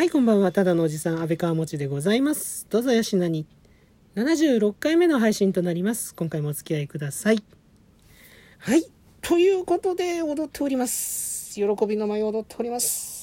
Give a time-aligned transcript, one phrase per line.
[0.00, 0.50] はい、こんばんは。
[0.50, 2.66] ただのおじさん、安倍川持ちでございます。
[2.70, 3.44] どうぞよしなに。
[4.14, 6.14] 76回目の配信となります。
[6.14, 7.44] 今回もお付き合いください。
[8.60, 8.84] はい。
[9.20, 11.54] ということで、踊っております。
[11.54, 13.19] 喜びの舞を踊っております。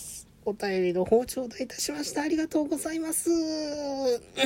[0.47, 2.21] お便りの方頂戴いたしました。
[2.21, 3.29] ありがとうございます。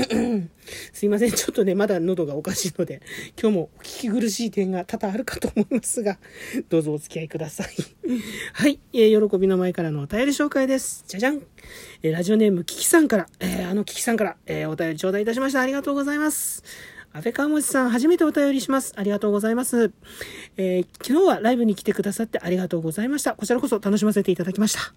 [0.94, 1.32] すいません。
[1.32, 3.04] ちょっとね、まだ喉がおかしいので、
[3.40, 6.18] 今日もお聞き苦しい点が多々あるかと思いますが、
[6.70, 7.68] どうぞお付き合いください。
[8.54, 8.80] はい。
[8.94, 11.04] えー喜びの前からのお便り紹介です。
[11.08, 11.44] じゃじゃん。
[12.02, 15.62] えーラジオネーム、キキさんから、えーあのキキさんから、えお便り頂戴いたしました。
[15.62, 16.64] ありがとうございます。
[17.14, 18.94] 安倍川もちさん、初めてお便りします。
[18.96, 19.92] ありがとうございます。
[20.56, 23.34] えー昨日はライブに来てくださってありがとうございました。
[23.34, 24.94] こちらこそ楽しませていただきました。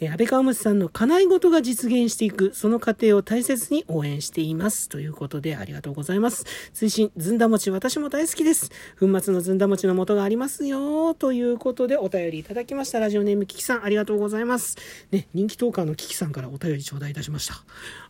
[0.00, 4.88] えー安倍川もちさんの叶い事が実現していく、その過程を大切に応援しています。
[4.88, 6.46] ということで、ありがとうございます。
[6.72, 8.70] 推進、ずんだ餅、私も大好きです。
[8.98, 11.12] 粉末のずんだ餅の素がありますよ。
[11.12, 13.00] ということで、お便りいただきました。
[13.00, 14.78] ラジオネームキキさん、ありがとうございます。
[15.10, 17.62] ね、人気トーカーのキキさんからお便り頂戴いたしました。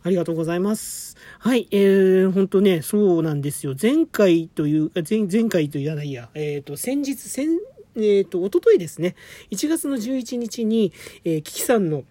[0.03, 1.17] ありがとうございます。
[1.39, 3.75] はい、えー、ほんとね、そうなんですよ。
[3.79, 7.49] 前回という、前前回というやないや、えっ、と、先日、先、
[7.95, 9.15] えっ、と、おとといですね、
[9.51, 10.93] 1月の11日に、
[11.25, 12.03] えーキキさんの、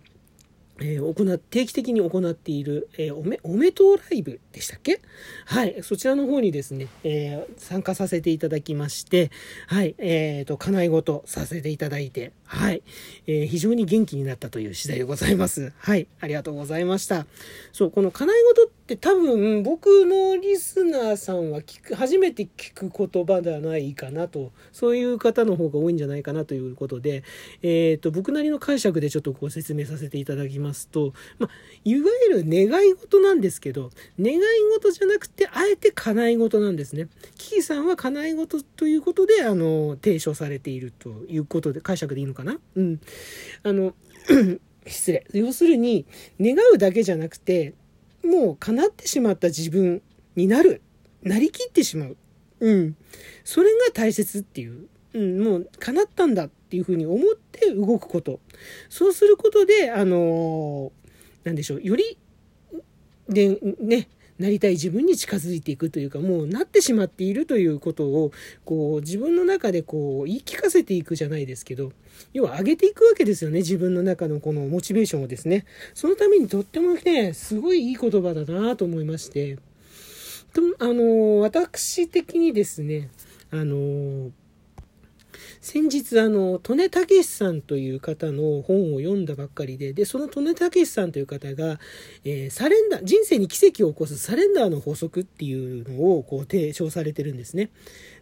[0.83, 5.01] えー行定期的に行っている、えーおめ、おめとうライブでしたっけ？
[5.45, 5.83] はい。
[5.83, 9.31] そちらの方にですね、えー参加させていただきまして、
[9.67, 9.95] はい。
[9.99, 12.83] えっ、と、叶い事させていただいて、はい。
[13.27, 15.73] えー非常に元気になったという次第でございます。
[15.77, 16.07] はい。
[16.19, 17.27] ありがとうございました。
[17.73, 27.23] そう、この叶い事って多分僕のリスナーさんは聞く、初めて聞く言葉ではないかなと、そういう方の方が多いんじゃないかなということで、
[27.63, 31.49] えっ、と、僕なりの解釈でちょっとご説明させていただきますと、ま、
[31.85, 34.41] いわゆる願い事なんですけど、願い
[34.75, 37.09] 事じゃなくて、あえて叶い事なんですね。
[37.37, 42.59] キキさんは叶い事ということで、あの、提唱されているということで、解釈でいいのかな？
[42.77, 43.01] うん。
[43.63, 43.95] あの、
[44.87, 45.27] 失礼。
[45.33, 46.07] 要するに、
[46.41, 47.75] 願うだけじゃなくて、
[48.25, 50.03] もう叶ってしまった自分
[50.37, 50.83] になる。
[51.23, 52.17] なりきってしまう。
[52.61, 52.97] うん。
[53.45, 54.89] それが大切っていう。
[55.13, 58.41] うん、もう叶ったんだっていうふうに思って動くこと。
[58.89, 61.01] そうすることで、あのー
[61.45, 62.19] なんでしょう、より、
[63.29, 64.09] で、ね、
[64.41, 68.33] なりたい自分に近づいていくというか、もうなってしまっているということを、
[68.65, 71.93] こう、自分の中でこう、言い聞かせていくじゃないですけど、
[72.33, 75.67] 要は上げていくわけですよね、自分の中のこのモチベーションをですね。
[75.95, 79.59] そのためにとってもね、すごいいい言葉だなと思いまして、
[80.53, 83.11] とあの私的にですね、
[83.51, 84.31] あの
[85.61, 91.79] 先日あの利根武さんという方の本を読んだばっかりででその利根武さんという方が、
[92.25, 97.71] えーサレンダー人生に奇跡を起こすサレンダーの法則っていうのをこう提唱されてるんですね。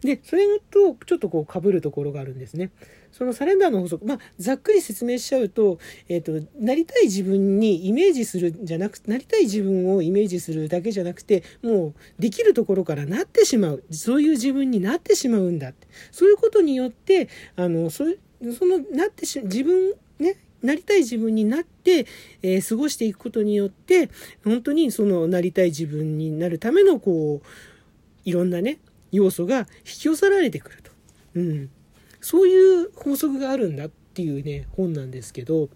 [0.01, 2.71] でそれとちょっとこう被るところがあるんですね。
[3.19, 13.83] そのサレンダーの法則まあざっくり説明しちゃうと,、えー、となりたい自分にイメージするじゃなくなりたい自分をイメージするだけじゃなくてもうできるところからなってしまう。
[13.91, 15.89] そういう自分になってしまうんだって。
[16.13, 18.05] そういうことによってあのそ
[18.57, 22.07] そのなってし自分ねなりたい自分になって、
[22.43, 24.11] えー過ごしていくことによって
[24.45, 27.47] 本当にそのなりたい自分になるためのこう
[28.25, 28.79] いろんなね
[29.11, 30.91] 要素が引き寄せられてくると、
[31.35, 31.71] うん、
[32.21, 35.69] そういう法則があるんだっていうね本なんですけど、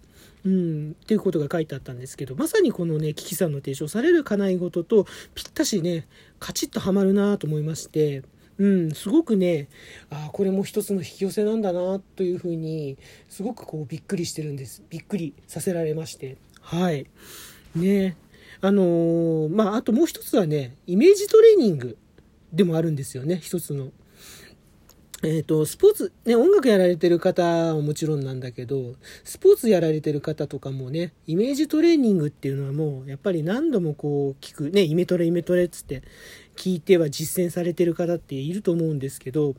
[0.45, 6.07] うん、っていうことが書いてあったんですけどまさにこのねキキさんの提唱される叶い事とぴったしね
[6.39, 8.23] カチッとはまるなと思いまして。
[8.59, 9.67] うん、すごくね
[10.11, 17.07] あーこれも一つの引き寄せなんだなというふうにすごくこうびっくりしてるんですびっくりさせられましてはい
[17.75, 18.15] ね
[18.61, 21.97] あのーまああともう一つはねイメージトレーニング
[22.53, 23.91] でもあるんですよね一つの。
[25.25, 36.03] えー、とスポーツ、ね、音楽やられてる方はもちろんなんだけどスポーツやられてる方とかもねイメージトレーニングっていうのはもうやっぱり何度もこう聞くねイメトレイメトレっつって
[36.57, 39.55] 聞いては実践されてる方っていると思うんですけど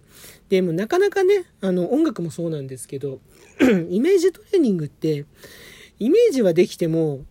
[0.50, 3.20] でもなかなかねあの音楽もそうなんですけど
[3.88, 5.24] イメージトレーニングって
[5.98, 7.24] イメージはできても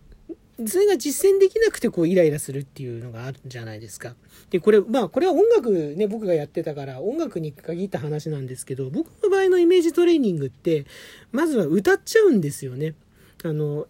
[0.66, 4.14] それが実践できなくてこうイライラするっていうのがあるじゃないですか。
[4.50, 10.86] で、これ、まあこれは音楽ね、僕がやってたから音楽に限った話なんですけど、僕の場合のイメージトレーニングって、
[11.32, 12.94] まずは歌っちゃうんですよね。
[13.42, 13.88] あの、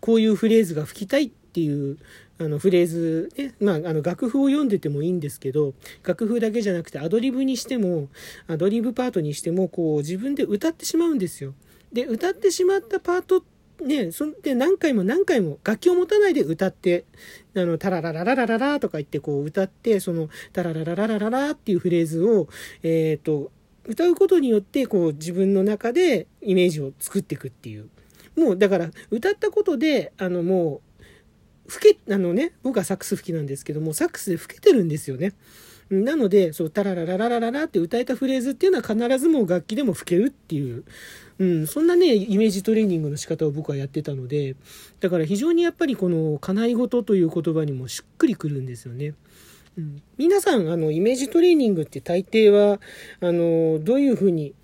[0.00, 1.98] こういうフレーズが吹きたいっていう、
[2.40, 5.74] あのフレーズ、ね、まあ、あの楽譜を読んでてもいいんですけど、
[6.04, 8.08] 楽譜だけじゃなくてアドリブにしても、
[8.46, 11.54] アドリブパートにしても、こう自分で歌ってしまうんですよ。
[11.92, 13.42] で、歌ってしまったパート
[13.80, 17.04] ね、そんで何回も何回も楽器を持たないで歌って、
[17.54, 22.48] あの、タラララララララとか言ってこう歌って、そのタラララララララっていうフレーズを、
[22.82, 23.52] えっ、と、
[23.86, 27.88] 歌うことによって、こう自分の中でイメージを作っていくっていう。
[28.36, 30.80] もうだから歌ったことで、あのも
[31.68, 35.34] う、吹け、あのね、僕はサックス吹きなんですけども、サックスで吹けてるんですよね。
[35.90, 40.84] なので、そう、タラララララララって歌えたフレーズっていうのは必ずもう楽器でも吹けるっていう、
[41.38, 44.56] うん、そんなね、イメージトレーニングの仕方を僕はやってたので、
[45.00, 49.14] だから非常にやっぱりこの、叶い事という言葉にもしっくりくるんですよね。
[49.78, 52.80] うん、皆さん、あの、イメージトレーニングって大抵は、
[53.20, 54.54] あの、どういうふうに、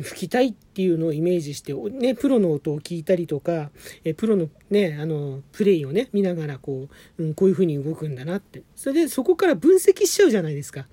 [0.00, 3.70] 吹きたいっていうのをイメージして、ね、プロの音を聞いたりとか、
[4.04, 8.62] えプロのね、あの、プレイをね、見ながらこう、うん、こういう風に動くんだなって。
[8.74, 10.86] それでそこから分析しちゃうじゃないですか。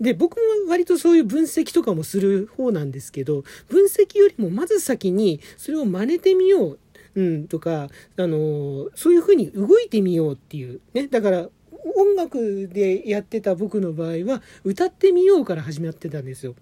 [0.00, 6.78] で、僕も割とそういう分析とかもする方なんですけど、分析よりもまず先にそれを真似てみよう。
[7.16, 10.80] うん、とか、あの、そういう風に動いてみようっていう。
[10.94, 11.06] ね。
[11.06, 11.48] だから、
[11.94, 16.56] 音楽でやってた僕の場合は、歌ってみようから始まってたんですよ。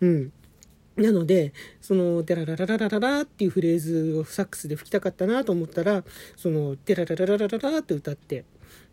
[0.00, 0.32] うん。
[0.96, 6.04] なので、その、テラララララララっていうフレーズをサックスで吹きたかったなと思ったら、
[6.36, 8.44] その、テラララララララって歌って、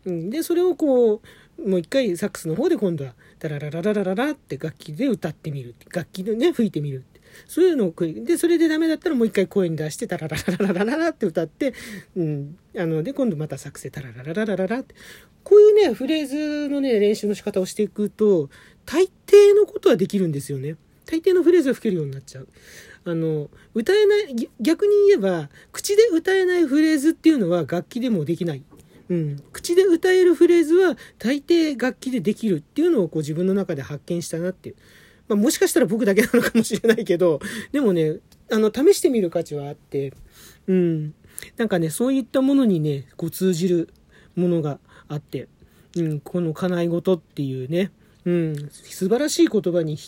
[0.06, 1.20] うん、で、それをこ
[1.58, 5.74] う、もう一回サックスの方で今度は、タラララララララって楽器で歌ってみる。
[5.92, 7.04] 楽器でね、吹いてみる。
[7.46, 7.94] そういうのを
[8.24, 11.74] で、それでダメだったらもう一回声に出して、タラララララララって歌って、
[12.16, 14.94] うん、あの、で、今度またサックスでタラララララララって、
[15.44, 18.48] こういうね、フレーズのね、練習の仕方をしていくと、
[18.86, 20.76] 大抵のことはできるんですよね。
[21.10, 22.48] 大抵のフレーズを吹けるようになっちゃう。
[23.04, 28.62] あの、歌えない、逆に言えば、口で歌えないフレーズっていうのは楽器でもできない。
[29.08, 29.42] うん。
[29.52, 34.76] 口で歌えるフレーズは大抵楽器でできるっていうのをこう自分の中で発見したなっていう。
[35.26, 37.40] まあ、もしかしたら僕だけなのかもしれないけど、
[37.72, 38.18] でもね、
[38.52, 40.12] あの、試してみる価値はあって、
[40.68, 41.14] うん。
[41.56, 43.88] なんかね、そういったものにね、こう通じる
[44.36, 44.78] ものが
[45.08, 45.48] あって、
[45.96, 47.90] うん、この叶い事っていうね、
[48.26, 49.98] うん、素晴らしい言葉に、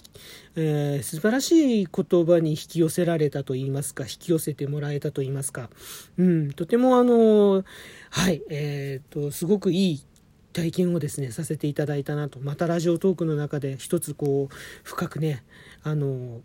[0.56, 5.70] えー、素晴らしい言葉に引き寄せられたと言いますか、引き寄せてもらえたと言いますか、
[6.18, 7.64] うん、とてもあの、
[8.10, 10.04] はい、えっ、と、すごくいい
[10.52, 15.42] 体験をですね、させていただいたなと、またラジオトークの中で一つこう、深くね、
[15.82, 16.40] あの、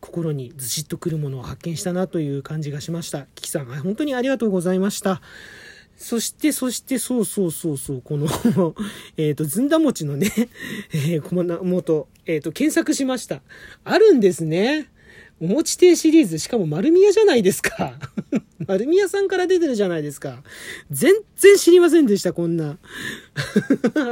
[0.00, 3.26] 心にずしっとくるものを発見したなという感じがしました。
[3.34, 5.20] キキさん、本当にありがとうございました。
[5.96, 8.28] そして、そして、そうそうそうそう、この
[9.16, 10.30] えっと、ずんだ餅のね
[10.92, 13.40] えー、この元、えっ、ー、と、検索しました。
[13.84, 14.90] あるんですね。
[15.40, 17.98] お餅亭シリーズ、しかも丸宮じゃないですか。
[18.66, 20.42] 丸宮さんから出てるじゃないですか。
[20.90, 22.78] 全然知りませんでした、こんな。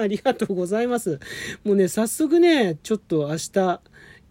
[0.00, 1.18] ありがとうございます。
[1.64, 3.80] もうね、早速ね、ちょっと明日、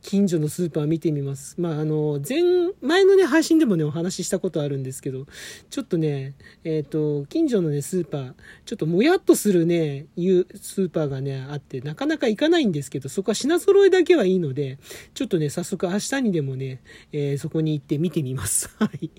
[0.03, 1.55] 近所のスーパー見てみます。
[1.59, 2.43] まあ、あの、前、
[2.81, 5.25] 前のね、配信でもね、お話ししたことあるんですけど、
[5.69, 6.35] ちょっとね、
[6.65, 8.33] えっ、ー、と、近所のね、スーパー、
[8.65, 14.77] ちょっともやっとするね、いうスーパーがね、あって、なかなか行かないんですけど、そこは品揃えだけはいいので、
[15.13, 16.81] ちょっとね、早速明日にでもね、
[17.13, 18.75] えー、そこに行って見てみます。
[18.79, 19.09] はい。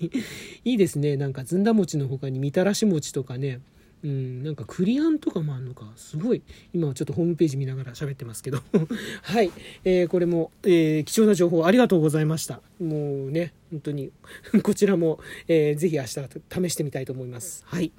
[0.65, 1.17] いいですね。
[1.17, 3.59] なんか、ずんだ餅の他にみたらし餅とかね、
[4.05, 5.91] うん、なんかクリアンとかもあるのか。
[5.95, 6.43] すごい。
[6.73, 8.59] 今はちょっとホームページ見ながら喋ってますけど。
[9.23, 9.51] はい。
[9.83, 12.61] えー、これも、えー、貴重な情報ありがとうございました。
[12.79, 14.11] もうね、本当に
[14.61, 16.19] こちらも、えー、ぜひ明日試
[16.69, 17.63] してみたいと思います。
[17.65, 17.91] はい。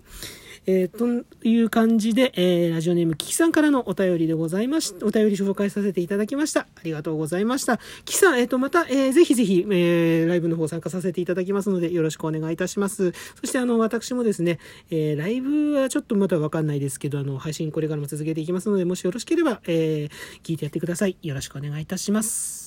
[0.66, 6.60] えー、という感じで、えー、ラジオネームキキさんからのお便りでございまし、お便り紹介させていただきました。
[6.60, 7.78] ありがとうございました。
[8.04, 13.12] キキさん、えっ、ー、と、また、えー、ぜひぜひ、えー、ライブの方参加させていただきますので、よろしくお願いいたします。
[13.40, 14.58] そして、あの、私もですね、
[14.90, 21.16] えー、ライブはちょっとまだわかんないですけど、あの、配信これからも続けていきますので、もしよろしければ、えー、聞いてやってください。
[21.22, 22.65] よろしくお願いいたします。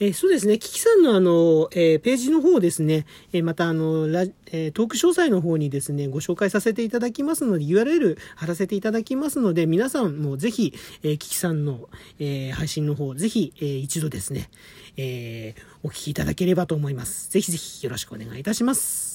[0.00, 14.50] えー、そうですね、キキさんのあの、えー、ページの方ですね、えー、またあの、ラえトーク詳細の方にですね、ご紹介させていただきますので、URL 貼らせていただきますので、皆さんもぜひ、えキキさんの、え配信の方、ぜひ、え一度ですね、
[14.96, 17.30] えお聞きいただければと思います。
[17.30, 19.07] ぜひぜひよろしくお願いいたします。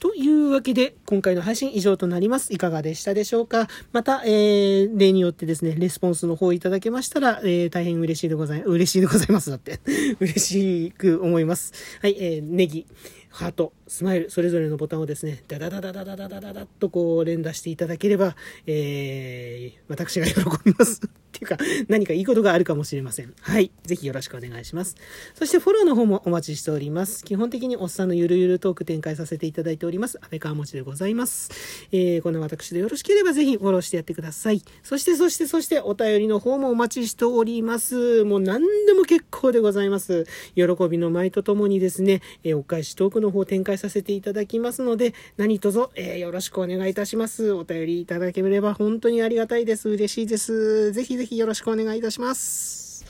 [0.00, 2.54] というわけで、今回の配信以上となります。
[2.54, 3.68] いかがでしたでしょうか？
[3.92, 9.50] また、えー、例によってですね、レスポンスの方いただけましたら、えー、大変嬉しいでござい、嬉しいでございます。
[9.50, 9.78] だって。
[10.18, 11.74] 嬉しく思います。
[12.00, 12.86] はい、えー、ネギ、
[13.28, 21.02] ハート、スマイル、それぞれのボタンをですね、ダダダダダダダダダダとこう連打していただければ、えー、私が喜びます。
[21.30, 21.56] ていうか、
[21.88, 23.32] 何かいいことがあるかもしれません。
[23.40, 23.70] はい。
[23.84, 24.96] ぜひよろしくお願いします。
[25.34, 27.24] そしてフォローの方もお待ちしております。
[27.24, 30.18] 基本的におっさんのゆるゆるトーク展開させていただいております。
[30.18, 31.50] 安倍川持ちでございます。
[31.92, 34.62] えー、この私でよろしければぜひフォローしてやってください。
[34.82, 38.24] そして、そして、そして、お便りの方もお待ちしております。
[38.24, 40.26] もう何でも結構でございます。
[40.54, 47.52] 喜びの舞とともにですね、えー、お返しトークの方展開させていただきますので、何卒、えー、よろしくお願いいたします。
[47.52, 49.88] お便りいただければ本当にありがたいです。
[49.88, 50.92] 嬉しいです。
[50.92, 53.04] ぜひぜひよろしくお願いいたします。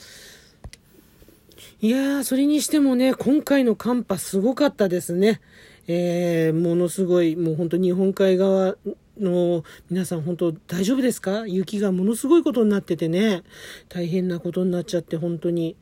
[1.79, 5.39] いやー、それにしてもね、今回の寒波すごかったですね。
[5.87, 8.75] えー、ものすごい、もう本当日本海側
[9.17, 11.47] の皆さん本当大丈夫ですか？
[11.47, 13.43] 雪がものすごいことになっててね、
[13.87, 15.77] 大変なことになっちゃって本当に。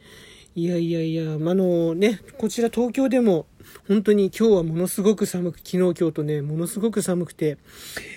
[0.59, 3.45] いやいやいや、まあのね、こちら東京でも
[3.87, 7.57] 本当に今日はものすごく寒く、昨日今日とね、ものすごく寒くて、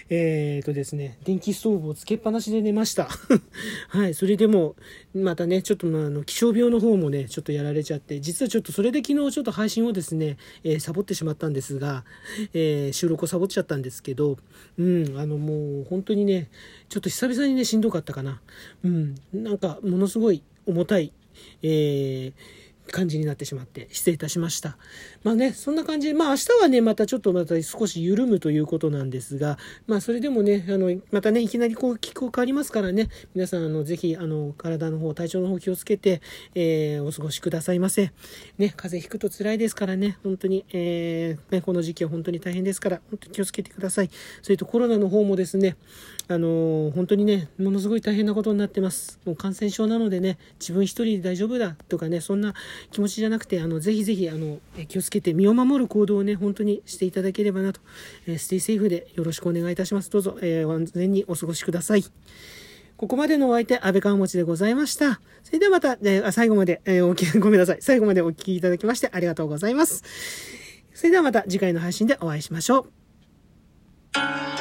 [0.08, 3.08] えーとですね、電気ストーブをつけっぱなしで寝ました。
[3.90, 4.74] はい、それでも、
[5.14, 12.04] またね、ちょっとまあ、あの、気象病の方もね、ちょっとやられちゃって、実はちょっとそれで昨日ちょっと配信をですね、えー、サボってしまったんですが、
[12.54, 14.38] えー、収録をサボっちゃったんですけど、
[14.78, 16.50] うん、あのもう本当にね、
[16.88, 18.40] ちょっと久々にね、しんどかったかな。
[18.82, 21.12] うん、なんか、ものすごい重たい、
[21.62, 22.32] えー、
[22.90, 24.76] 感じになってしまって失礼いたしました。
[25.22, 36.20] まあね、そんな感じで、まあ明日はね、またちょっとまた少し緩むということなんですが、まあそれでもね、あの、またね、いきなりこう気候変わりますからね、皆さん、あの、ぜひ、あの、体の方、体調の方気をつけて、
[36.54, 38.12] えー、お過ごしくださいませ。
[38.58, 44.10] ね、風邪ひくと辛いですからね、本当に、えー、ね、この時期は本当に大変ですから、本当に気をつけてください。
[44.42, 45.76] それとコロナの方もですね、
[46.28, 49.20] あの本当にね、ものすごい大変なことになってます。
[49.24, 52.54] もう感染症なのでね、自分一人で大丈夫だとかね、そんな
[52.90, 57.80] 気持ちじゃなくて、あの、ぜひぜひ、あの、気をつけて身を守る行動をね、本当にしていただければなと、
[58.26, 60.10] えー、ステイセーフでよろしくお願いいたします。
[60.10, 62.04] どうぞ、えー、安全にお過ごしください。
[62.96, 65.20] ここまでのお相手、安倍川持でございました。
[65.42, 67.78] それではまた、えー、最後まで、えー、おき、 ごめんなさい。
[67.80, 70.04] 最後までお聞きいただきましてありがとうございます。
[70.94, 72.86] それではまた次回の配信でお会いしましょ
[74.16, 74.51] う。